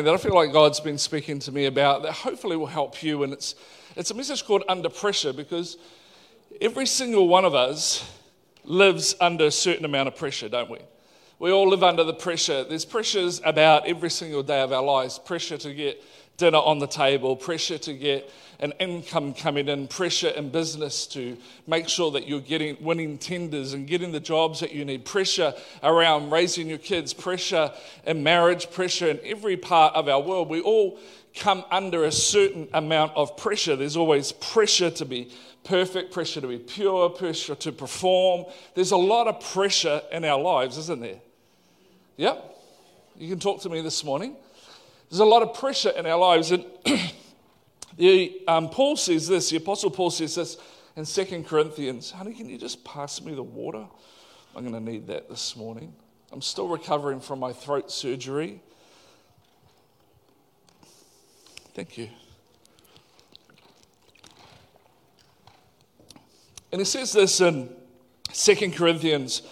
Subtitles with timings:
[0.00, 3.22] that I feel like God's been speaking to me about that hopefully will help you.
[3.24, 3.54] And it's,
[3.94, 5.76] it's a message called Under Pressure because
[6.60, 8.10] every single one of us
[8.64, 10.78] lives under a certain amount of pressure, don't we?
[11.38, 12.64] We all live under the pressure.
[12.64, 16.02] There's pressures about every single day of our lives pressure to get
[16.36, 21.36] dinner on the table, pressure to get an income coming in, pressure in business to
[21.66, 25.52] make sure that you're getting winning tenders and getting the jobs that you need, pressure
[25.82, 27.72] around raising your kids, pressure
[28.06, 30.48] in marriage, pressure in every part of our world.
[30.48, 30.98] We all
[31.34, 33.74] come under a certain amount of pressure.
[33.74, 35.32] There's always pressure to be
[35.64, 38.44] perfect, pressure to be pure, pressure to perform.
[38.74, 41.20] There's a lot of pressure in our lives, isn't there?
[42.16, 42.58] Yep.
[43.16, 44.36] You can talk to me this morning.
[45.12, 46.52] There's a lot of pressure in our lives.
[46.52, 46.64] And
[47.98, 50.56] the, um, Paul says this, the Apostle Paul says this
[50.96, 52.10] in 2 Corinthians.
[52.12, 53.84] Honey, can you just pass me the water?
[54.56, 55.92] I'm going to need that this morning.
[56.32, 58.62] I'm still recovering from my throat surgery.
[61.74, 62.08] Thank you.
[66.72, 67.68] And he says this in
[68.32, 69.42] 2 Corinthians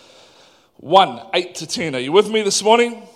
[0.79, 1.97] 1 8 to 10.
[1.97, 3.07] Are you with me this morning?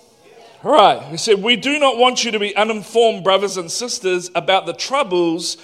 [0.64, 1.02] Right.
[1.10, 4.72] He said, We do not want you to be uninformed, brothers and sisters, about the
[4.72, 5.58] troubles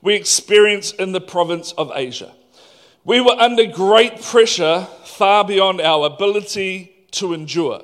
[0.00, 2.32] we experience in the province of Asia.
[3.04, 7.82] We were under great pressure, far beyond our ability to endure,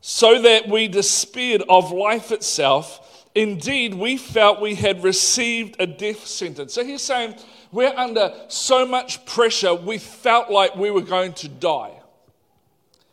[0.00, 3.28] so that we despaired of life itself.
[3.34, 6.72] Indeed, we felt we had received a death sentence.
[6.72, 7.34] So he's saying,
[7.70, 11.92] We're under so much pressure, we felt like we were going to die.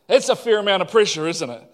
[0.06, 1.73] That's a fair amount of pressure, isn't it?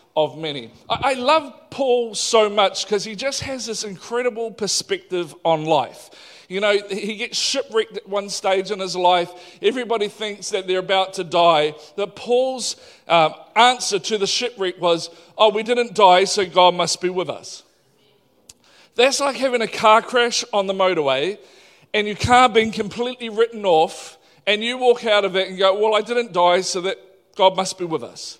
[0.15, 0.71] of many.
[0.89, 6.09] I, love Paul so much because he just has this incredible perspective on life.
[6.49, 9.31] You know, he gets shipwrecked at one stage in his life.
[9.61, 11.75] Everybody thinks that they're about to die.
[11.95, 12.75] That Paul's
[13.07, 17.29] um, answer to the shipwreck was, Oh, we didn't die, so God must be with
[17.29, 17.63] us.
[18.95, 21.37] That's like having a car crash on the motorway
[21.93, 24.17] and your car being completely written off,
[24.47, 26.97] and you walk out of it and go, Well, I didn't die, so that
[27.35, 28.39] God must be with us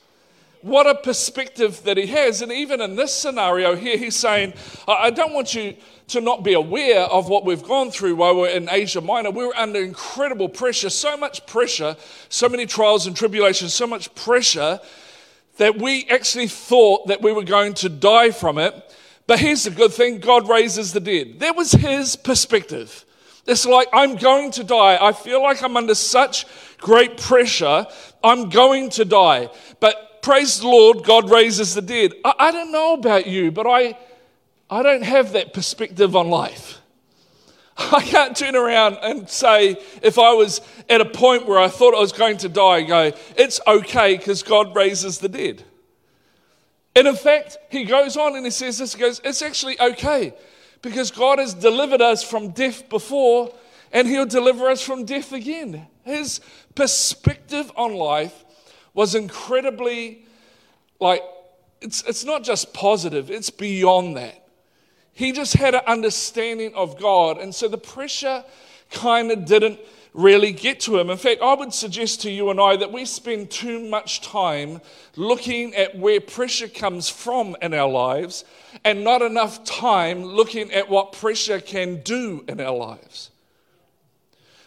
[0.62, 2.42] what a perspective that he has.
[2.42, 4.54] And even in this scenario here, he's saying,
[4.88, 5.76] I don't want you
[6.10, 9.32] to not be aware of what we've gone through while we're in Asia Minor.
[9.32, 11.96] We were under incredible pressure, so much pressure,
[12.30, 14.80] so many trials and tribulations, so much pressure
[15.58, 18.76] that we actually thought that we were going to die from it.
[19.28, 21.40] But here's the good thing God raises the dead.
[21.40, 23.06] That was his perspective.
[23.48, 24.98] It's like, I'm going to die.
[25.02, 26.46] I feel like I'm under such
[26.78, 27.88] great pressure.
[28.24, 29.50] I'm going to die.
[29.80, 32.14] But praise the Lord, God raises the dead.
[32.24, 33.98] I, I don't know about you, but I,
[34.70, 36.80] I don't have that perspective on life.
[37.78, 41.96] I can't turn around and say, if I was at a point where I thought
[41.96, 45.64] I was going to die, go, it's okay because God raises the dead.
[46.96, 50.34] And in fact, he goes on and he says this, he goes, it's actually okay
[50.82, 53.54] because God has delivered us from death before
[53.94, 55.88] and he'll deliver us from death again.
[56.04, 56.42] His
[56.76, 58.44] perspective on life
[58.94, 60.26] was incredibly,
[61.00, 61.24] like,
[61.82, 64.48] it's, it's not just positive, it's beyond that.
[65.14, 67.38] He just had an understanding of God.
[67.38, 68.44] And so the pressure
[68.92, 69.80] kind of didn't
[70.14, 71.10] really get to him.
[71.10, 74.82] In fact, I would suggest to you and I that we spend too much time
[75.16, 78.44] looking at where pressure comes from in our lives
[78.84, 83.32] and not enough time looking at what pressure can do in our lives.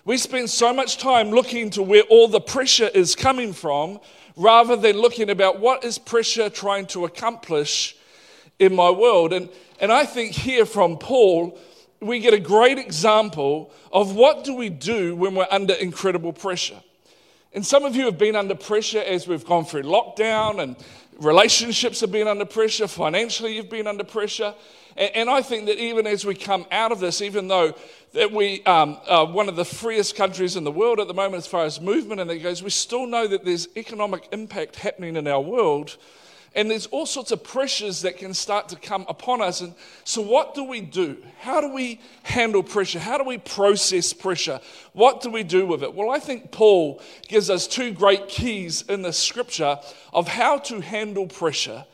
[0.06, 4.00] We spend so much time looking to where all the pressure is coming from
[4.36, 7.96] rather than looking about what is pressure trying to accomplish
[8.58, 9.32] in my world.
[9.32, 9.48] And,
[9.80, 11.58] and I think here from Paul,
[12.00, 16.82] we get a great example of what do we do when we're under incredible pressure.
[17.54, 20.76] And some of you have been under pressure as we've gone through lockdown and
[21.18, 24.54] relationships have been under pressure, financially you've been under pressure.
[24.96, 27.74] And, I think that even as we come out of this, even though
[28.12, 31.36] that we um, are one of the freest countries in the world at the moment
[31.36, 35.16] as far as movement and that goes, we still know that there's economic impact happening
[35.16, 35.96] in our world.
[36.56, 39.60] And there's all sorts of pressures that can start to come upon us.
[39.60, 39.74] And
[40.04, 41.16] so, what do we do?
[41.40, 43.00] How do we handle pressure?
[43.00, 44.60] How do we process pressure?
[44.92, 45.92] What do we do with it?
[45.92, 49.80] Well, I think Paul gives us two great keys in the scripture
[50.12, 51.84] of how to handle pressure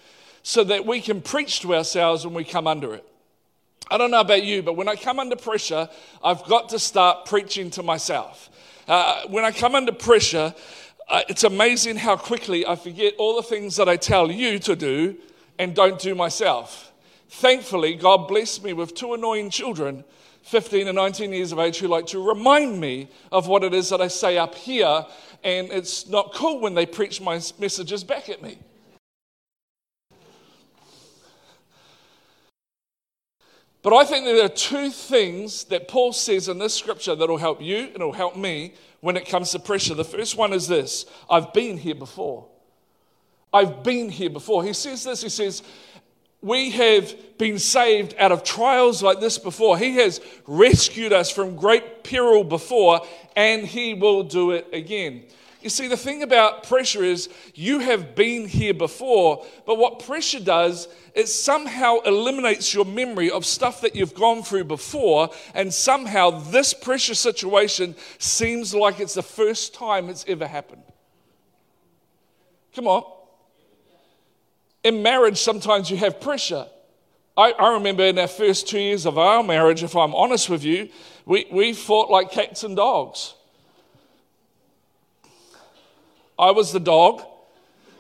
[0.51, 3.05] so that we can preach to ourselves when we come under it.
[3.89, 5.89] I don't know about you, but when I come under pressure,
[6.25, 8.51] I've got to start preaching to myself.
[8.89, 10.53] Uh, when I come under pressure,
[11.09, 14.75] uh, it's amazing how quickly I forget all the things that I tell you to
[14.75, 15.17] do
[15.57, 16.93] and don't do myself.
[17.29, 20.03] Thankfully, God blessed me with two annoying children,
[20.43, 23.89] 15 and 19 years of age, who like to remind me of what it is
[23.91, 25.07] that I say up here.
[25.45, 28.59] And it's not cool when they preach my messages back at me.
[33.83, 37.39] But I think there are two things that Paul says in this scripture that will
[37.39, 39.95] help you and will help me when it comes to pressure.
[39.95, 42.47] The first one is this I've been here before.
[43.53, 44.63] I've been here before.
[44.63, 45.63] He says this, he says,
[46.43, 49.77] we have been saved out of trials like this before.
[49.77, 53.03] He has rescued us from great peril before,
[53.37, 55.25] and He will do it again.
[55.61, 60.41] You see, the thing about pressure is you have been here before, but what pressure
[60.41, 66.31] does, it somehow eliminates your memory of stuff that you've gone through before, and somehow
[66.31, 70.83] this pressure situation seems like it's the first time it's ever happened.
[72.75, 73.05] Come on.
[74.83, 76.67] In marriage, sometimes you have pressure.
[77.37, 80.65] I, I remember in our first two years of our marriage, if I'm honest with
[80.65, 80.89] you,
[81.27, 83.35] we, we fought like cats and dogs.
[86.41, 87.23] I was the dog.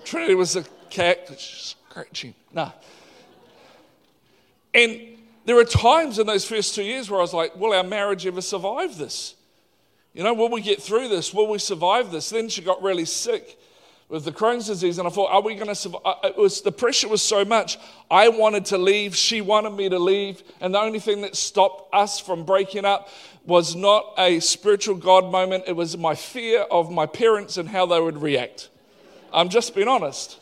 [0.04, 2.34] Trinity was the cat scratching.
[2.54, 2.72] Nah.
[4.72, 7.84] And there were times in those first two years where I was like, will our
[7.84, 9.34] marriage ever survive this?
[10.14, 11.34] You know, will we get through this?
[11.34, 12.30] Will we survive this?
[12.30, 13.59] Then she got really sick
[14.10, 16.02] with the Crohn's disease, and I thought, are we going to survive?
[16.04, 17.78] Uh, uh, it was, the pressure was so much.
[18.10, 19.16] I wanted to leave.
[19.16, 20.42] She wanted me to leave.
[20.60, 23.08] And the only thing that stopped us from breaking up
[23.46, 25.64] was not a spiritual God moment.
[25.68, 28.68] It was my fear of my parents and how they would react.
[29.32, 30.38] I'm just being honest.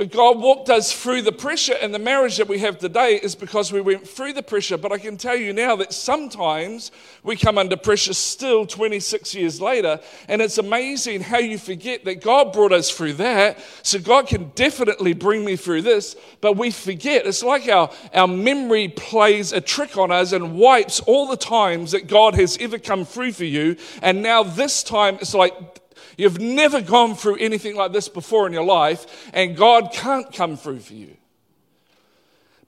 [0.00, 3.34] But God walked us through the pressure, and the marriage that we have today is
[3.34, 4.78] because we went through the pressure.
[4.78, 6.90] But I can tell you now that sometimes
[7.22, 12.22] we come under pressure still 26 years later, and it's amazing how you forget that
[12.22, 13.58] God brought us through that.
[13.82, 17.26] So God can definitely bring me through this, but we forget.
[17.26, 21.92] It's like our, our memory plays a trick on us and wipes all the times
[21.92, 23.76] that God has ever come through for you.
[24.00, 25.52] And now this time it's like,
[26.20, 30.58] You've never gone through anything like this before in your life, and God can't come
[30.58, 31.16] through for you.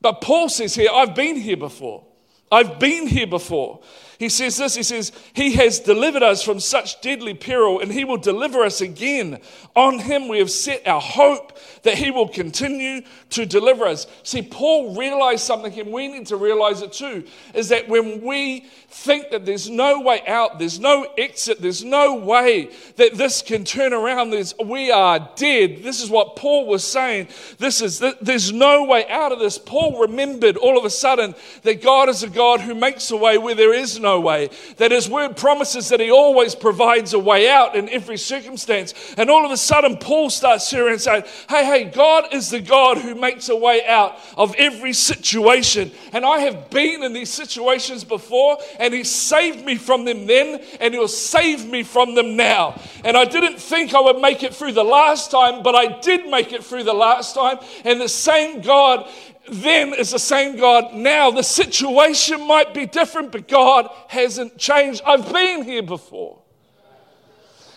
[0.00, 2.02] But Paul says here, I've been here before.
[2.50, 3.80] I've been here before.
[4.22, 8.04] He says this He says, He has delivered us from such deadly peril, and He
[8.04, 9.40] will deliver us again.
[9.74, 14.06] On Him we have set our hope that He will continue to deliver us.
[14.22, 18.60] See, Paul realized something, and we need to realize it too is that when we
[18.88, 23.64] think that there's no way out, there's no exit, there's no way that this can
[23.64, 25.82] turn around, there's, we are dead.
[25.82, 27.26] This is what Paul was saying.
[27.58, 29.58] This is, there's no way out of this.
[29.58, 33.36] Paul remembered all of a sudden that God is a God who makes a way
[33.36, 37.48] where there is no way, that His word promises that He always provides a way
[37.48, 38.94] out in every circumstance.
[39.16, 42.60] And all of a sudden, Paul starts hearing and saying, Hey, hey, God is the
[42.60, 45.90] God who makes a way out of every situation.
[46.12, 50.62] And I have been in these situations before, and He saved me from them then,
[50.80, 52.80] and He'll save me from them now.
[53.04, 56.28] And I didn't think I would make it through the last time, but I did
[56.28, 57.58] make it through the last time.
[57.84, 59.08] And the same God
[59.50, 61.30] then is the same God now.
[61.30, 65.02] The situation might be different, but God hasn't changed.
[65.04, 66.38] I've been here before.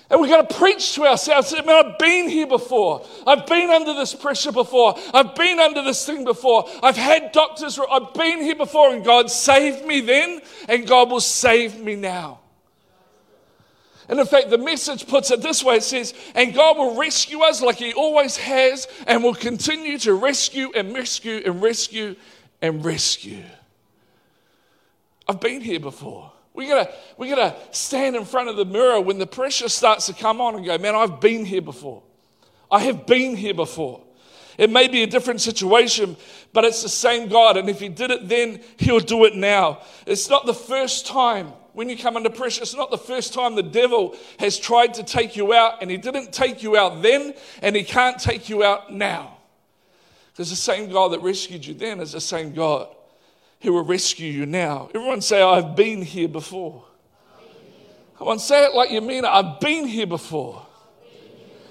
[0.10, 1.52] And we've got to preach to ourselves.
[1.52, 3.04] Man, I've been here before.
[3.26, 4.96] I've been under this pressure before.
[5.14, 6.70] I've been under this thing before.
[6.84, 7.80] I've had doctors.
[7.80, 12.40] I've been here before, and God saved me then, and God will save me now.
[14.08, 17.42] And in fact, the message puts it this way it says, And God will rescue
[17.42, 22.16] us like He always has, and will continue to rescue and rescue and rescue
[22.62, 23.44] and rescue.
[25.28, 26.32] I've been here before.
[26.54, 30.14] We gotta, we gotta stand in front of the mirror when the pressure starts to
[30.14, 32.04] come on and go, Man, I've been here before.
[32.72, 34.02] I have been here before.
[34.58, 36.16] It may be a different situation,
[36.54, 37.58] but it's the same God.
[37.58, 39.82] And if He did it then, He'll do it now.
[40.06, 43.56] It's not the first time when you come under pressure, it's not the first time
[43.56, 47.34] the devil has tried to take you out, and he didn't take you out then,
[47.62, 49.38] and he can't take you out now.
[50.32, 52.88] Because the same God that rescued you then is the same God
[53.62, 54.90] who will rescue you now.
[54.96, 56.86] Everyone say, I've been here before.
[58.18, 59.30] Come on, say it like you mean it.
[59.30, 60.65] I've been here before.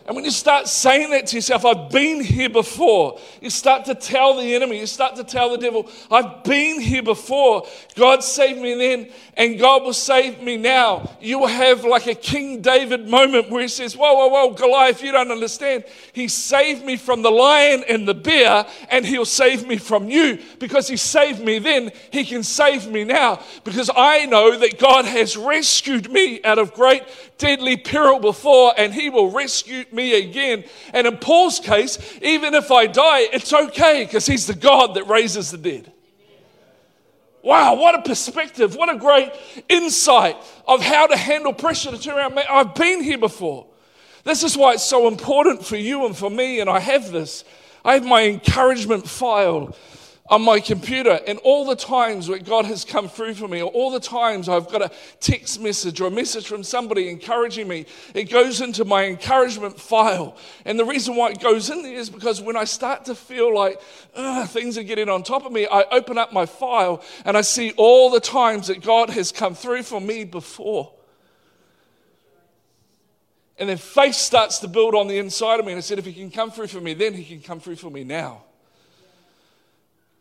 [0.07, 3.95] And when you start saying that to yourself, I've been here before, you start to
[3.95, 7.67] tell the enemy, you start to tell the devil, I've been here before.
[7.95, 11.11] God saved me then, and God will save me now.
[11.23, 15.03] You will have like a King David moment where he says, Whoa, whoa, whoa, Goliath,
[15.03, 15.85] you don't understand.
[16.13, 20.39] He saved me from the lion and the bear, and he'll save me from you.
[20.59, 23.41] Because he saved me then, he can save me now.
[23.65, 27.05] Because I know that God has rescued me out of great
[27.39, 30.65] deadly peril before, and he will rescue me again.
[30.93, 35.07] And in Paul's case, even if I die, it's okay because he's the God that
[35.07, 35.93] raises the dead.
[37.43, 38.75] Wow, what a perspective.
[38.75, 39.31] What a great
[39.69, 40.37] insight
[40.67, 42.39] of how to handle pressure to turn around.
[42.39, 43.67] I've been here before.
[44.25, 47.45] This is why it's so important for you and for me, and I have this.
[47.85, 49.77] I have my encouragement file
[50.31, 53.71] on my computer and all the times where God has come through for me, or
[53.71, 54.91] all the times I've got a
[55.21, 60.39] text message or a message from somebody encouraging me, it goes into my encouragement file.
[60.65, 63.55] And the reason why it goes in there is because when I start to feel
[63.55, 63.83] like
[64.47, 67.75] things are getting on top of me, I open up my file and I see
[67.77, 70.91] all the times that God has come through for me before.
[73.59, 75.73] And then faith starts to build on the inside of me.
[75.73, 77.77] And I said, if he can come through for me then, he can come through
[77.77, 78.43] for me now.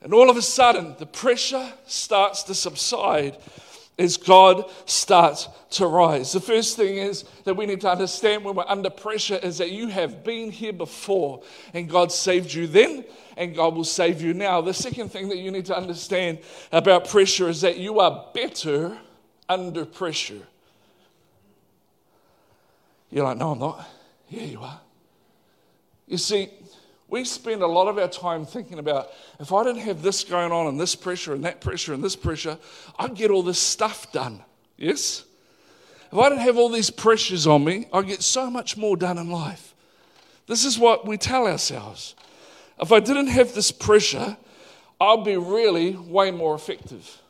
[0.04, 3.38] And all of a sudden, the pressure starts to subside
[3.98, 6.34] as God starts to rise.
[6.34, 9.72] The first thing is that we need to understand when we're under pressure is that
[9.72, 11.42] you have been here before
[11.74, 13.06] and God saved you then
[13.38, 14.62] and God will save you now.
[14.62, 16.40] The second thing that you need to understand
[16.72, 18.98] about pressure is that you are better
[19.48, 20.42] under pressure.
[23.10, 23.88] You're like, no, I'm not.
[24.30, 24.82] Yeah, you are.
[26.08, 26.50] You see,
[27.14, 30.52] we spend a lot of our time thinking about if I didn't have this going
[30.52, 32.58] on and this pressure and that pressure and this pressure,
[32.98, 34.44] I'd get all this stuff done.
[34.78, 35.24] Yes?
[36.12, 39.20] If I didn't have all these pressures on me, I'd get so much more done
[39.20, 39.76] in life.
[40.48, 42.16] This is what we tell ourselves.
[42.82, 44.36] If I didn't have this pressure,
[45.00, 47.22] I'd be really way more effective.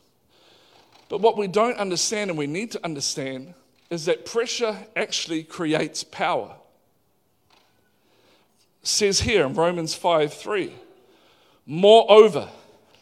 [1.10, 3.54] But what we don't understand and we need to understand
[3.90, 6.56] is that pressure actually creates power
[8.84, 10.74] says here in Romans 5 3,
[11.66, 12.50] moreover,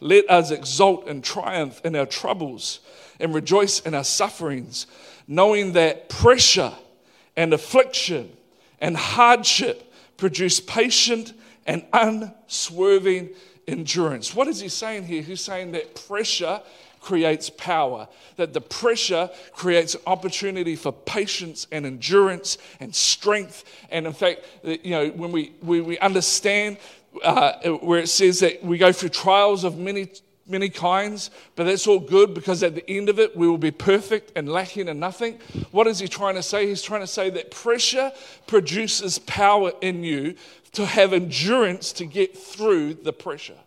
[0.00, 2.80] let us exult and triumph in our troubles
[3.20, 4.86] and rejoice in our sufferings,
[5.28, 6.72] knowing that pressure
[7.36, 8.30] and affliction
[8.80, 11.32] and hardship produce patient
[11.66, 13.30] and unswerving
[13.68, 14.34] endurance.
[14.34, 15.22] What is he saying here?
[15.22, 16.60] He's saying that pressure
[17.02, 23.64] creates power, that the pressure creates opportunity for patience and endurance and strength.
[23.90, 26.78] And in fact, you know, when we, we, we understand
[27.22, 30.08] uh, where it says that we go through trials of many
[30.44, 33.70] many kinds, but that's all good because at the end of it, we will be
[33.70, 35.38] perfect and lacking in nothing.
[35.70, 36.66] What is he trying to say?
[36.66, 38.12] He's trying to say that pressure
[38.48, 40.34] produces power in you
[40.72, 43.58] to have endurance to get through the pressure.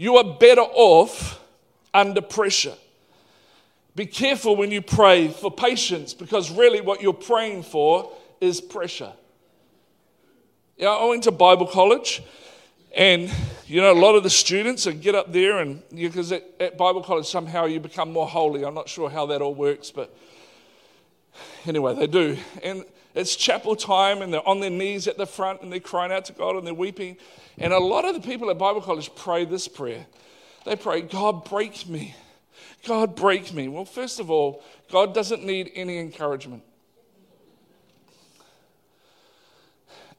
[0.00, 1.44] You are better off
[1.92, 2.76] under pressure.
[3.96, 9.12] Be careful when you pray for patience because really what you're praying for is pressure.
[10.76, 12.22] Yeah, I went to Bible college
[12.96, 13.28] and
[13.66, 17.02] you know a lot of the students get up there and because at, at Bible
[17.02, 18.64] college somehow you become more holy.
[18.64, 20.16] I'm not sure how that all works, but
[21.66, 22.36] anyway, they do.
[22.62, 22.84] And
[23.18, 26.26] it's chapel time and they're on their knees at the front and they're crying out
[26.26, 27.16] to God and they're weeping.
[27.58, 30.06] And a lot of the people at Bible college pray this prayer.
[30.64, 32.14] They pray, God, break me.
[32.86, 33.66] God, break me.
[33.66, 36.62] Well, first of all, God doesn't need any encouragement.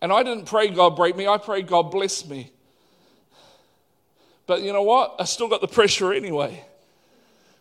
[0.02, 1.26] And I didn't pray, God, break me.
[1.26, 2.52] I prayed, God, bless me.
[4.46, 5.16] But you know what?
[5.20, 6.66] I still got the pressure anyway.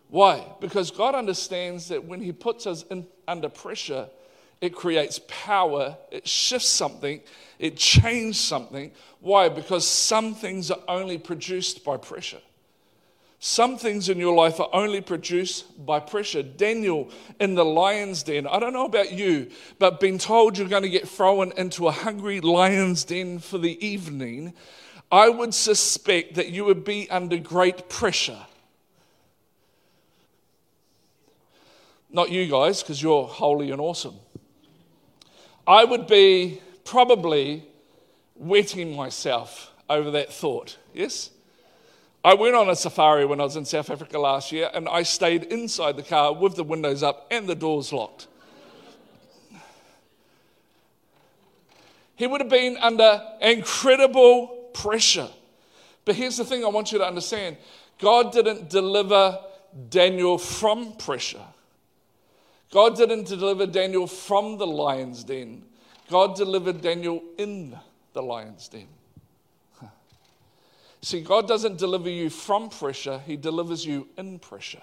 [0.09, 0.45] Why?
[0.61, 4.09] Because God understands that when He puts us in, under pressure,
[4.61, 7.21] it creates power, it shifts something,
[7.59, 8.93] it changes something.
[9.21, 9.49] Why?
[9.49, 12.41] Because some things are only produced by pressure.
[13.41, 16.43] Some things in your life are only produced by pressure.
[16.43, 20.83] Daniel in the lion's den, I don't know about you, but being told you're going
[20.83, 24.55] to get thrown into a hungry lion's den for the evening,
[25.12, 28.45] I would suspect that you would be under great pressure.
[32.11, 34.17] Not you guys, because you're holy and awesome.
[35.69, 37.63] I would be probably
[38.35, 40.79] wetting myself over that thought.
[40.95, 41.31] Yes?
[42.25, 45.03] I went on a safari when I was in South Africa last year and I
[45.03, 48.29] stayed inside the car with the windows up and the doors locked.
[52.17, 55.29] He would have been under incredible pressure.
[56.07, 57.59] But here's the thing I want you to understand
[57.99, 59.39] God didn't deliver
[59.91, 61.45] Daniel from pressure.
[62.71, 65.65] God didn't deliver Daniel from the lion's den,
[66.11, 67.77] God delivered Daniel in
[68.13, 68.89] the lion's den.
[71.03, 74.83] See, God doesn't deliver you from pressure, He delivers you in pressure.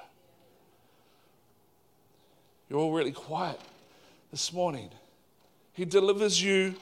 [2.70, 3.60] You're all really quiet
[4.32, 4.90] this morning.
[5.74, 6.76] He delivers you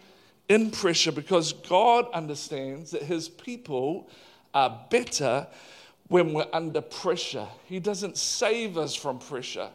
[0.47, 4.09] in pressure because God understands that His people
[4.53, 5.47] are better
[6.07, 7.47] when we're under pressure.
[7.65, 9.69] He doesn't save us from pressure,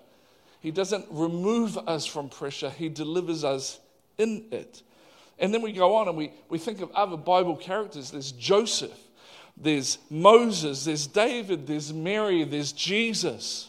[0.60, 3.78] He doesn't remove us from pressure, He delivers us
[4.16, 4.82] in it.
[5.38, 8.10] And then we go on and we, we think of other Bible characters.
[8.10, 8.98] There's Joseph,
[9.56, 13.67] there's Moses, there's David, there's Mary, there's Jesus.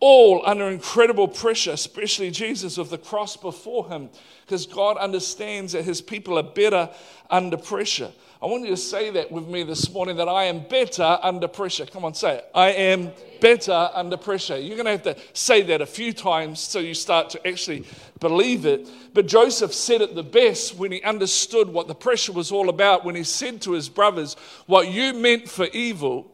[0.00, 4.10] All under incredible pressure, especially Jesus with the cross before him,
[4.44, 6.88] because God understands that his people are better
[7.30, 8.12] under pressure.
[8.40, 11.48] I want you to say that with me this morning that I am better under
[11.48, 11.86] pressure.
[11.86, 12.48] Come on, say it.
[12.54, 14.56] I am better under pressure.
[14.56, 17.84] You're going to have to say that a few times so you start to actually
[18.20, 18.88] believe it.
[19.12, 23.04] But Joseph said it the best when he understood what the pressure was all about,
[23.04, 24.34] when he said to his brothers,
[24.66, 26.30] What you meant for evil,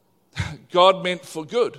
[0.72, 1.78] God meant for good.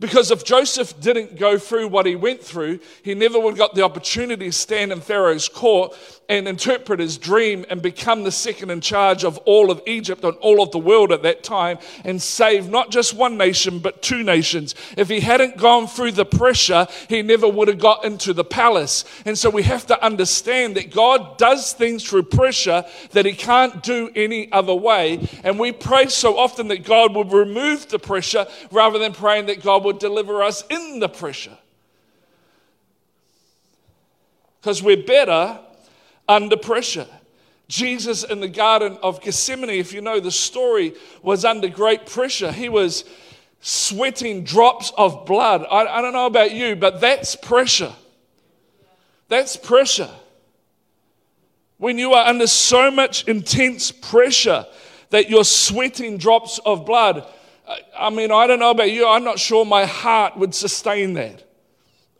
[0.00, 3.74] Because if Joseph didn't go through what he went through, he never would have got
[3.74, 5.96] the opportunity to stand in Pharaoh's court
[6.28, 10.36] and interpret his dream and become the second in charge of all of Egypt and
[10.38, 14.22] all of the world at that time and save not just one nation but two
[14.22, 14.74] nations.
[14.96, 19.04] If he hadn't gone through the pressure, he never would have got into the palace.
[19.24, 23.82] And so we have to understand that God does things through pressure that he can't
[23.82, 25.28] do any other way.
[25.42, 29.62] And we pray so often that God would remove the pressure rather than praying that
[29.62, 31.56] God would deliver us in the pressure.
[34.60, 35.60] Because we're better
[36.28, 37.06] under pressure.
[37.68, 42.52] Jesus in the Garden of Gethsemane, if you know the story, was under great pressure.
[42.52, 43.04] He was
[43.60, 45.64] sweating drops of blood.
[45.70, 47.92] I, I, don't know about you, but that's pressure.
[49.28, 50.10] That's pressure.
[51.78, 54.66] When you are under so much intense pressure
[55.10, 57.26] that you're sweating drops of blood,
[57.98, 61.42] I mean, I don't know about you, I'm not sure my heart would sustain that.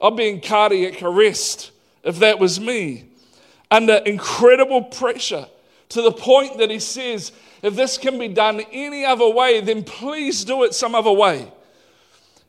[0.01, 1.71] I'd be in cardiac arrest
[2.03, 3.05] if that was me
[3.75, 5.47] under incredible pressure
[5.89, 9.83] to the point that he says, if this can be done any other way, then
[9.83, 11.51] please do it some other way.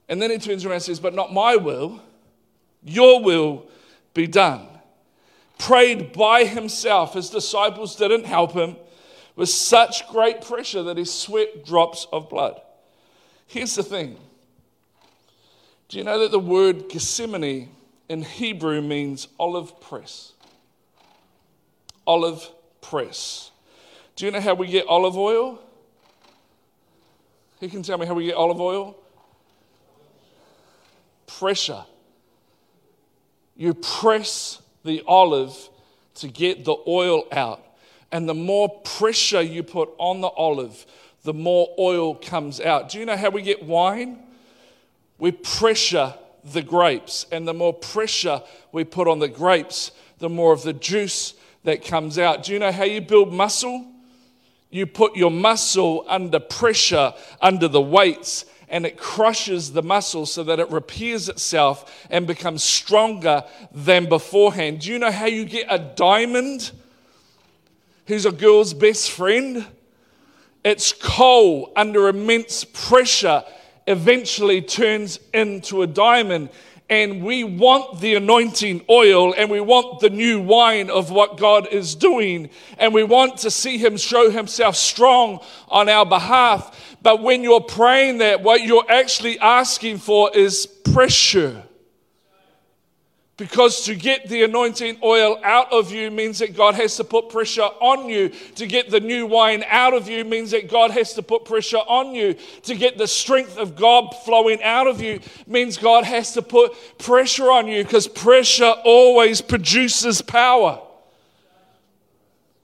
[0.08, 2.00] And then he turns around and says, But not my will,
[2.84, 3.66] your will
[4.14, 4.68] be done.
[5.58, 7.16] Prayed by himself.
[7.16, 8.76] His disciples didn't help him
[9.36, 12.62] with such great pressure that he sweat drops of blood.
[13.48, 14.18] Here's the thing
[15.90, 17.70] do you know that the word Gethsemane
[18.10, 20.35] in Hebrew means olive press?
[22.08, 22.48] Olive
[22.82, 23.52] press.
[24.16, 25.60] Do you know how we get olive oil?
[27.60, 28.96] Who can tell me how we get olive oil?
[31.28, 31.84] Pressure.
[33.56, 35.56] You press the olive
[36.16, 37.62] to get the oil out.
[38.12, 40.86] And the more pressure you put on the olive,
[41.24, 42.90] the more oil comes out.
[42.90, 44.20] Do you know how we get wine?
[45.18, 46.14] We pressure
[46.44, 47.26] the grapes.
[47.32, 48.42] And the more pressure
[48.72, 51.34] we put on the grapes, the more of the juice
[51.66, 52.44] that comes out.
[52.44, 53.86] Do you know how you build muscle?
[54.70, 60.44] You put your muscle under pressure, under the weights, and it crushes the muscle so
[60.44, 64.82] that it repairs itself and becomes stronger than beforehand.
[64.82, 66.72] Do you know how you get a diamond
[68.08, 69.66] who's a girl's best friend?
[70.64, 73.44] It's coal under immense pressure
[73.88, 76.50] eventually turns into a diamond
[76.90, 81.68] and we want the anointing oil and we want the new wine of what God
[81.72, 86.98] is doing and we want to see Him show Himself strong on our behalf.
[87.02, 91.64] But when you're praying that, what you're actually asking for is pressure.
[93.38, 97.28] Because to get the anointing oil out of you means that God has to put
[97.28, 98.30] pressure on you.
[98.56, 101.78] To get the new wine out of you means that God has to put pressure
[101.78, 102.36] on you.
[102.64, 106.98] To get the strength of God flowing out of you means God has to put
[106.98, 110.82] pressure on you because pressure always produces power.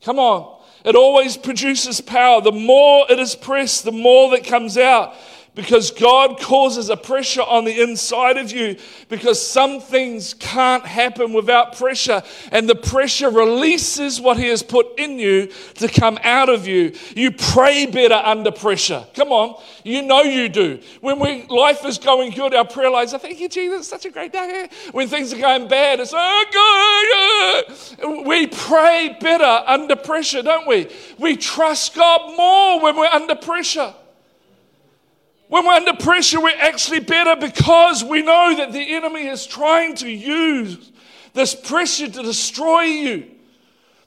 [0.03, 0.57] Come on.
[0.85, 2.41] It always produces power.
[2.41, 5.15] The more it is pressed, the more that comes out
[5.53, 8.77] because God causes a pressure on the inside of you
[9.09, 14.97] because some things can't happen without pressure and the pressure releases what he has put
[14.97, 16.93] in you to come out of you.
[17.15, 19.05] You pray better under pressure.
[19.13, 19.61] Come on.
[19.83, 20.79] You know you do.
[21.01, 24.09] When we, life is going good our prayer lives are thank you jesus such a
[24.09, 24.69] great day.
[24.93, 27.65] When things are going bad it's oh
[27.99, 30.89] god we pray better under pressure don't we?
[31.19, 33.93] We trust god more when we're under pressure
[35.51, 39.95] When we're under pressure, we're actually better because we know that the enemy is trying
[39.95, 40.93] to use
[41.33, 43.29] this pressure to destroy you.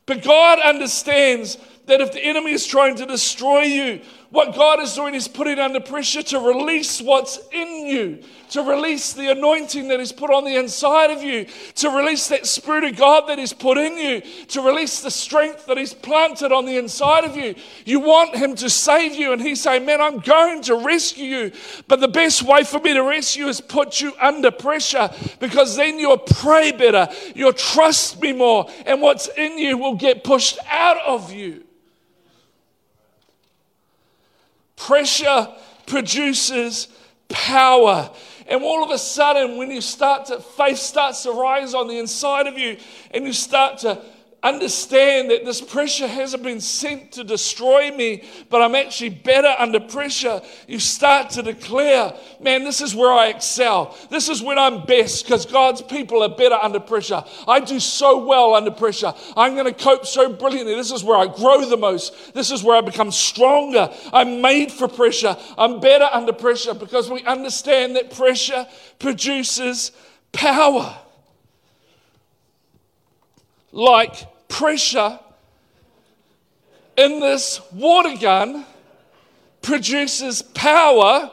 [0.07, 4.01] But God understands that if the enemy is trying to destroy you,
[4.35, 8.19] what God is doing is putting under pressure to release what's in you,
[8.51, 12.45] to release the anointing that is put on the inside of you, to release that
[12.45, 16.51] Spirit of God that is put in you, to release the strength that is planted
[16.51, 17.55] on the inside of you.
[17.85, 21.53] You want Him to save you, and He's saying, Man, I'm going to rescue you.
[21.87, 25.77] But the best way for me to rescue you is put you under pressure because
[25.77, 30.59] then you'll pray better, you'll trust me more, and what's in you will get pushed
[30.69, 31.63] out of you.
[34.77, 35.49] Pressure
[35.87, 36.89] produces
[37.29, 38.11] power.
[38.47, 41.99] And all of a sudden, when you start to, faith starts to rise on the
[41.99, 42.77] inside of you,
[43.13, 44.03] and you start to
[44.45, 49.81] understand that this pressure hasn't been sent to destroy me, but I'm actually better under
[49.81, 53.97] pressure, you start to declare, man, this is where I excel.
[54.11, 57.25] This is when I'm best because God's people are better under pressure.
[57.49, 59.15] I do so well under pressure.
[59.35, 60.75] I'm going to cope so brilliantly.
[60.75, 62.35] This is where I grow the most.
[62.35, 63.91] This is where I become stronger.
[64.13, 65.37] I'm made for pressure.
[65.57, 68.67] I'm better under pressure because we understand that pressure
[68.99, 69.91] produces
[70.33, 70.99] power.
[73.73, 75.19] Like pressure
[76.97, 78.65] in this water gun
[79.63, 81.29] produces power.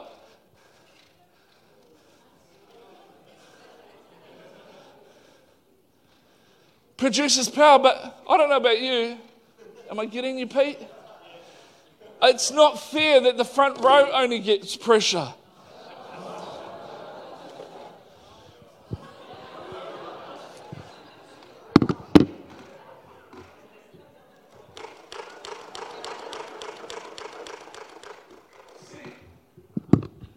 [6.96, 9.16] Produces power, but I don't know about you.
[9.88, 10.80] Am I getting you, Pete?
[12.24, 15.32] It's not fair that the front row only gets pressure.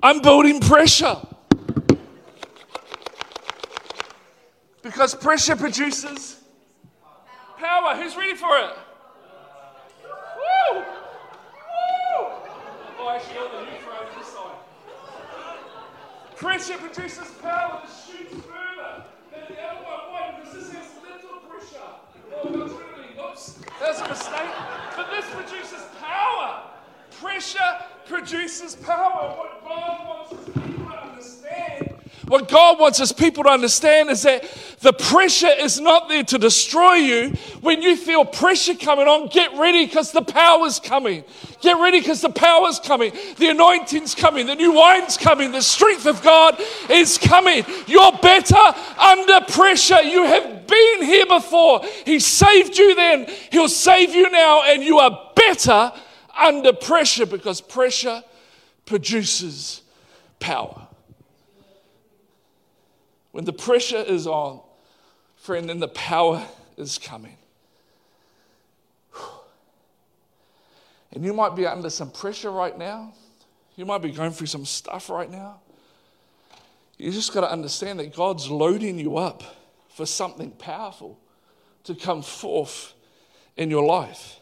[0.06, 1.18] I'm building pressure.
[4.84, 6.42] Because pressure produces
[7.58, 7.96] power.
[7.96, 8.70] Who's ready for it?
[10.04, 10.78] Woo!
[10.78, 10.86] Woo!
[13.00, 14.60] Oh, the youth are this side.
[16.36, 20.02] Pressure produces power that shoots further than the other one.
[20.12, 20.38] Why?
[20.40, 21.82] Because this has little pressure.
[22.32, 24.54] Oh, that's oops, that's a mistake.
[24.96, 26.62] But this produces power.
[27.10, 29.36] Pressure produces power.
[29.38, 31.96] What God wants his people to understand,
[32.28, 34.44] what God wants his people to understand is that
[34.80, 37.30] the pressure is not there to destroy you.
[37.62, 41.24] When you feel pressure coming on, get ready because the power's coming.
[41.62, 43.12] Get ready because the power's coming.
[43.38, 44.48] The anointing's coming.
[44.48, 45.52] The new wine's coming.
[45.52, 46.60] The strength of God
[46.90, 47.64] is coming.
[47.86, 50.02] You're better under pressure.
[50.02, 51.84] You have been here before.
[52.06, 53.28] He saved you then.
[53.52, 55.92] He'll save you now, and you are better
[56.36, 58.24] under pressure because pressure
[58.86, 59.82] produces
[60.40, 60.85] power.
[63.36, 64.62] When the pressure is on,
[65.36, 66.42] friend, then the power
[66.78, 67.36] is coming.
[71.12, 73.14] And you might be under some pressure right now.
[73.76, 75.60] You might be going through some stuff right now.
[76.98, 79.44] You just got to understand that God's loading you up
[79.90, 81.20] for something powerful
[81.84, 82.94] to come forth
[83.58, 84.40] in your life.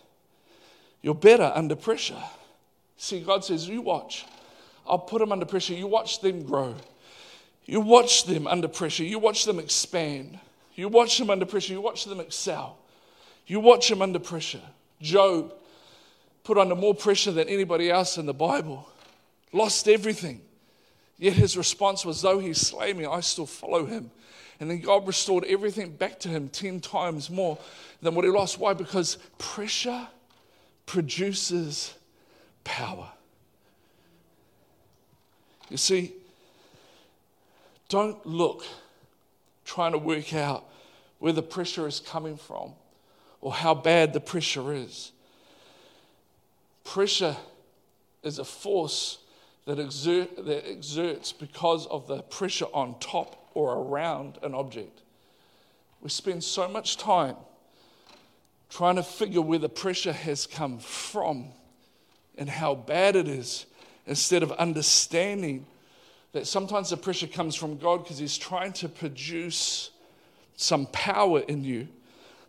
[1.01, 2.23] You're better under pressure.
[2.97, 4.23] See, God says, You watch.
[4.85, 5.73] I'll put them under pressure.
[5.73, 6.75] You watch them grow.
[7.65, 9.03] You watch them under pressure.
[9.03, 10.39] You watch them expand.
[10.75, 11.73] You watch them under pressure.
[11.73, 12.77] You watch them excel.
[13.45, 14.61] You watch them under pressure.
[15.01, 15.53] Job
[16.43, 18.87] put under more pressure than anybody else in the Bible,
[19.51, 20.41] lost everything.
[21.17, 24.11] Yet his response was, Though he slay me, I still follow him.
[24.59, 27.57] And then God restored everything back to him 10 times more
[28.01, 28.59] than what he lost.
[28.59, 28.73] Why?
[28.73, 30.07] Because pressure
[30.85, 31.93] produces
[32.63, 33.09] power.
[35.69, 36.13] You see,
[37.89, 38.65] don't look
[39.65, 40.65] trying to work out
[41.19, 42.73] where the pressure is coming from
[43.41, 45.11] or how bad the pressure is.
[46.83, 47.35] Pressure
[48.23, 49.19] is a force
[49.65, 55.01] that, exert, that exerts because of the pressure on top or around an object.
[56.01, 57.35] We spend so much time
[58.69, 61.49] trying to figure where the pressure has come from
[62.37, 63.65] and how bad it is
[64.05, 65.65] instead of understanding
[66.33, 69.91] that sometimes the pressure comes from God because He's trying to produce
[70.55, 71.87] some power in you.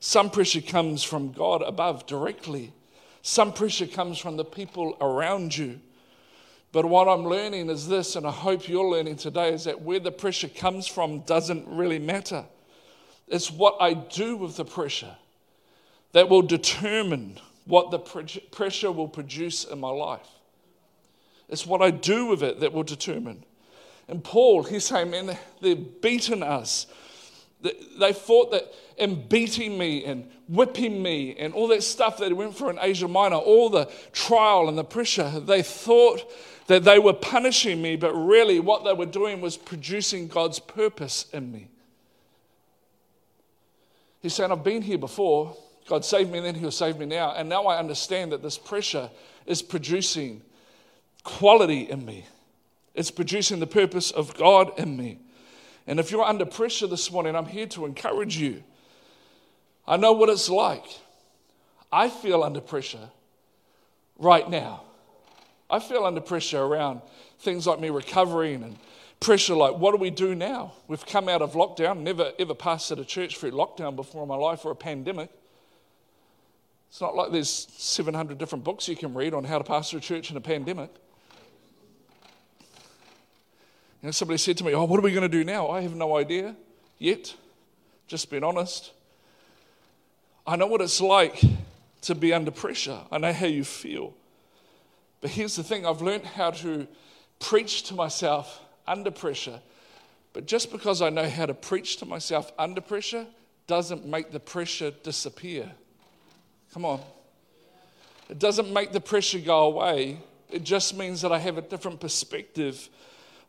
[0.00, 2.72] Some pressure comes from God above directly,
[3.22, 5.80] some pressure comes from the people around you.
[6.72, 10.00] But what I'm learning is this, and I hope you're learning today, is that where
[10.00, 12.44] the pressure comes from doesn't really matter.
[13.28, 15.16] It's what I do with the pressure
[16.12, 17.98] that will determine what the
[18.50, 20.28] pressure will produce in my life.
[21.48, 23.44] It's what I do with it that will determine.
[24.08, 26.86] And Paul, he's saying, man, they've beaten us.
[27.98, 32.54] They thought that in beating me and whipping me and all that stuff that went
[32.54, 36.30] through in Asia Minor, all the trial and the pressure, they thought
[36.66, 41.26] that they were punishing me, but really what they were doing was producing God's purpose
[41.32, 41.68] in me.
[44.20, 45.56] He's saying, I've been here before.
[45.86, 47.32] God saved me then, He'll save me now.
[47.32, 49.10] And now I understand that this pressure
[49.44, 50.40] is producing
[51.24, 52.24] quality in me,
[52.94, 55.18] it's producing the purpose of God in me.
[55.86, 58.62] And if you're under pressure this morning, I'm here to encourage you.
[59.86, 60.86] I know what it's like.
[61.92, 63.10] I feel under pressure
[64.18, 64.82] right now.
[65.68, 67.02] I feel under pressure around
[67.40, 68.78] things like me recovering and
[69.20, 70.72] pressure like, what do we do now?
[70.88, 74.28] We've come out of lockdown, never ever passed pastored a church through lockdown before in
[74.28, 75.30] my life or a pandemic.
[76.88, 80.00] It's not like there's 700 different books you can read on how to pastor a
[80.00, 80.90] church in a pandemic.
[84.04, 85.70] You know, somebody said to me, Oh, what are we going to do now?
[85.70, 86.54] I have no idea
[86.98, 87.34] yet,
[88.06, 88.92] just being honest.
[90.46, 91.40] I know what it's like
[92.02, 94.12] to be under pressure, I know how you feel.
[95.22, 96.86] But here's the thing I've learned how to
[97.40, 99.58] preach to myself under pressure.
[100.34, 103.24] But just because I know how to preach to myself under pressure
[103.66, 105.72] doesn't make the pressure disappear.
[106.74, 107.00] Come on.
[108.28, 110.18] It doesn't make the pressure go away.
[110.50, 112.90] It just means that I have a different perspective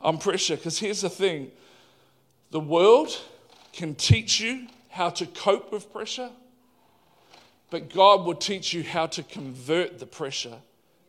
[0.01, 0.55] on pressure.
[0.55, 1.51] Because here's the thing
[2.51, 3.21] the world
[3.73, 6.29] can teach you how to cope with pressure,
[7.69, 10.57] but God will teach you how to convert the pressure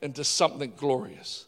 [0.02, 1.46] into something glorious.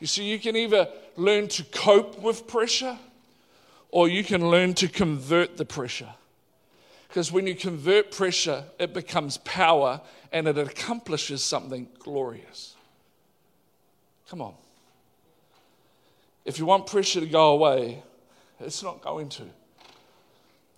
[0.00, 2.98] You see, you can either learn to cope with pressure
[3.90, 6.12] or you can learn to convert the pressure.
[7.08, 12.76] Because when you convert pressure, it becomes power and it accomplishes something glorious.
[14.28, 14.54] Come on.
[16.48, 18.02] If you want pressure to go away,
[18.58, 19.42] it's not going to.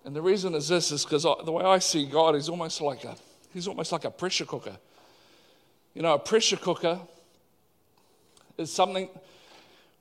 [0.03, 3.05] And the reason is this is because the way I see God, he's almost like
[3.05, 3.15] a
[3.53, 4.75] he's almost like a pressure cooker.
[5.93, 6.99] You know, a pressure cooker
[8.57, 9.07] is something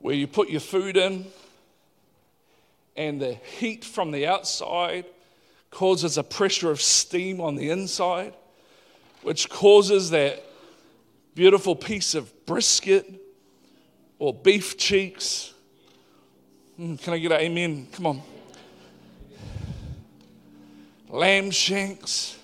[0.00, 1.26] where you put your food in
[2.96, 5.04] and the heat from the outside
[5.70, 8.34] causes a pressure of steam on the inside,
[9.22, 10.44] which causes that
[11.36, 13.06] beautiful piece of brisket
[14.18, 15.54] or beef cheeks
[16.80, 17.88] Mm, can I get an amen?
[17.92, 18.22] Come on.
[21.10, 22.38] Lamb shanks,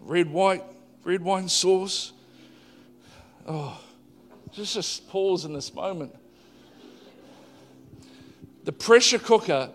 [0.00, 0.64] red white,
[1.04, 2.12] red wine sauce.
[3.46, 3.80] Oh,
[4.50, 6.12] just just pause in this moment.
[8.64, 9.70] The pressure cooker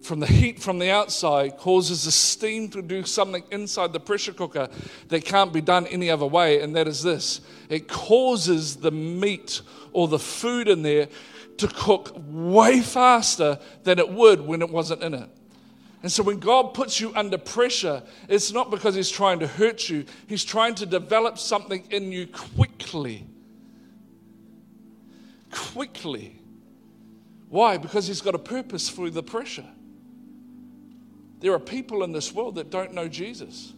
[0.00, 4.32] from the heat from the outside causes the steam to do something inside the pressure
[4.32, 4.70] cooker
[5.08, 9.60] that can't be done any other way, and that is this it causes the meat
[9.92, 11.08] or the food in there
[11.58, 15.28] to cook way faster than it would when it wasn't in it.
[16.02, 19.88] And so when God puts you under pressure, it's not because He's trying to hurt
[19.88, 23.26] you, He's trying to develop something in you quickly.
[25.50, 26.40] Quickly.
[27.48, 27.76] Why?
[27.76, 29.66] Because He's got a purpose for the pressure.
[31.40, 33.72] There are people in this world that don't know Jesus.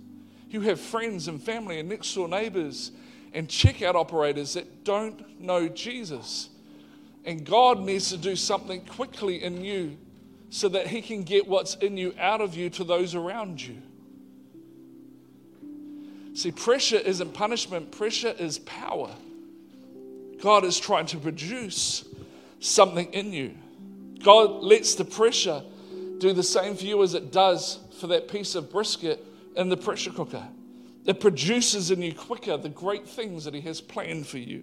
[0.50, 2.92] You have friends and family and next door neighbors
[3.32, 6.48] and checkout operators that don't know Jesus.
[7.24, 9.96] And God needs to do something quickly in you
[10.50, 13.82] so that He can get what's in you out of you to those around you.
[16.34, 19.10] See, pressure isn't punishment, pressure is power.
[20.40, 22.04] God is trying to produce
[22.60, 23.54] something in you.
[24.22, 25.62] God lets the pressure
[26.18, 29.24] do the same for you as it does for that piece of brisket
[29.56, 30.46] in the pressure cooker.
[31.04, 34.62] It produces in you quicker the great things that He has planned for you.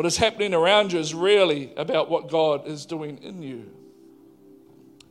[0.00, 3.70] What is happening around you is really about what God is doing in you.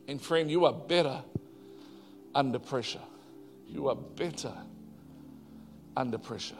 [0.08, 1.22] And friend, you are better
[2.34, 2.98] under pressure.
[3.68, 4.52] You are better
[5.96, 6.58] under pressure.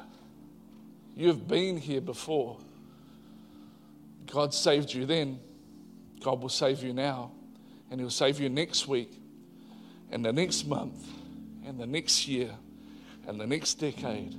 [1.16, 2.58] You've been here before.
[4.26, 5.40] God saved you then.
[6.22, 7.32] God will save you now.
[7.90, 9.10] And He'll save you next week,
[10.12, 11.04] and the next month,
[11.66, 12.52] and the next year,
[13.26, 14.36] and the next decade.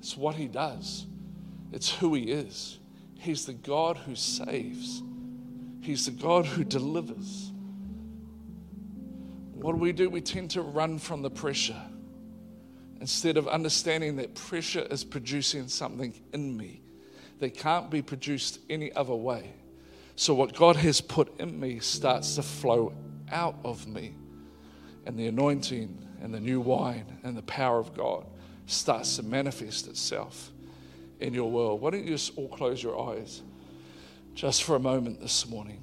[0.00, 1.06] It's what He does.
[1.74, 2.78] It's who He is.
[3.18, 5.02] He's the God who saves,
[5.80, 7.50] He's the God who delivers.
[9.54, 10.08] What do we do?
[10.08, 11.80] We tend to run from the pressure
[13.00, 16.80] instead of understanding that pressure is producing something in me
[17.40, 19.54] that can't be produced any other way.
[20.16, 22.92] So, what God has put in me starts to flow
[23.32, 24.14] out of me,
[25.06, 28.26] and the anointing and the new wine and the power of God
[28.66, 30.52] starts to manifest itself
[31.20, 31.80] in your world.
[31.80, 33.42] Why don't you just all close your eyes
[34.34, 35.80] just for a moment this morning?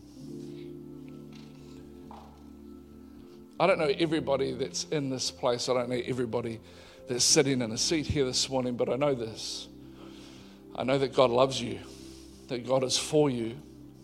[3.59, 5.69] I don't know everybody that's in this place.
[5.69, 6.59] I don't know everybody
[7.07, 9.67] that's sitting in a seat here this morning, but I know this.
[10.75, 11.79] I know that God loves you,
[12.47, 13.55] that God is for you.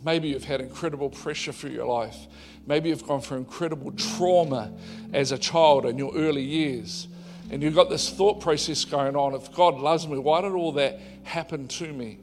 [0.05, 2.27] Maybe you've had incredible pressure through your life.
[2.67, 4.71] Maybe you've gone through incredible trauma
[5.13, 7.07] as a child in your early years.
[7.49, 10.73] And you've got this thought process going on if God loves me, why did all
[10.73, 12.19] that happen to me?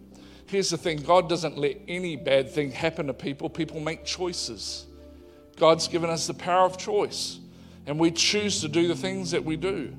[0.46, 4.87] Here's the thing God doesn't let any bad thing happen to people, people make choices.
[5.56, 7.38] God's given us the power of choice,
[7.87, 9.94] and we choose to do the things that we do.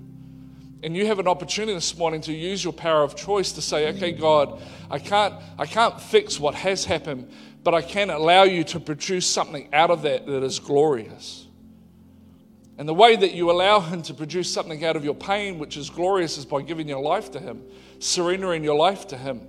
[0.84, 3.90] And you have an opportunity this morning to use your power of choice to say,
[3.96, 4.62] okay, God,
[4.92, 7.32] I can't, I can't fix what has happened,
[7.64, 11.45] but I can allow you to produce something out of that that is glorious.
[12.78, 15.78] And the way that you allow Him to produce something out of your pain, which
[15.78, 17.64] is glorious, is by giving your life to Him,
[18.00, 19.42] surrendering your life to Him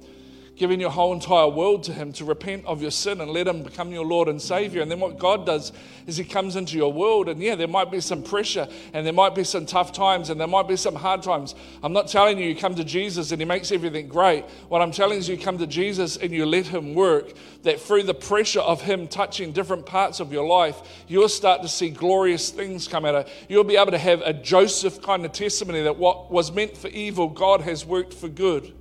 [0.56, 3.62] giving your whole entire world to Him to repent of your sin and let Him
[3.62, 4.80] become your Lord and Savior.
[4.80, 5.72] And then what God does
[6.06, 9.12] is He comes into your world, and yeah, there might be some pressure, and there
[9.12, 11.54] might be some tough times, and there might be some hard times.
[11.82, 14.44] I'm not telling you you come to Jesus and He makes everything great.
[14.68, 17.80] What I'm telling you is you come to Jesus and you let Him work, that
[17.80, 21.90] through the pressure of Him touching different parts of your life, you'll start to see
[21.90, 25.82] glorious things come out of You'll be able to have a Joseph kind of testimony
[25.82, 28.72] that what was meant for evil, God has worked for good.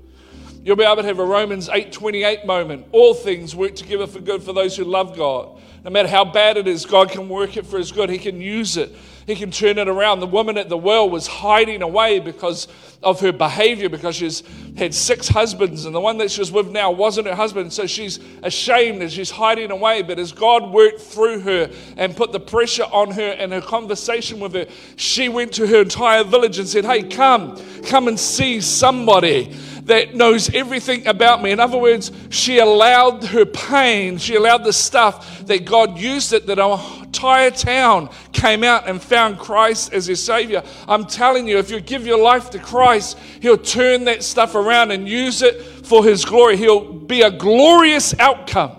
[0.66, 2.88] You'll be able to have a Romans 8:28 moment.
[2.92, 5.50] All things work together for good for those who love God.
[5.84, 8.10] No matter how bad it is, God can work it for his good.
[8.10, 8.92] He can use it.
[9.28, 10.22] He can turn it around.
[10.22, 12.68] The woman at the well was hiding away because
[13.04, 14.42] of her behavior, because she's
[14.76, 17.72] had six husbands, and the one that she was with now wasn't her husband.
[17.72, 20.02] So she's ashamed and she's hiding away.
[20.02, 24.40] But as God worked through her and put the pressure on her and her conversation
[24.40, 28.62] with her, she went to her entire village and said, Hey, come, come and see
[28.62, 31.52] somebody that knows everything about me.
[31.52, 36.48] In other words, she allowed her pain, she allowed the stuff that God used it,
[36.48, 40.64] that our entire town came out and found Christ as their Savior.
[40.88, 44.92] I'm telling you, if you give your life to Christ, He'll turn that stuff around
[44.92, 46.58] and use it for His glory.
[46.58, 48.76] He'll be a glorious outcome.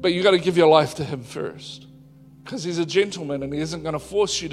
[0.00, 1.86] But you've got to give your life to Him first
[2.44, 4.46] because He's a gentleman and He isn't going to force you to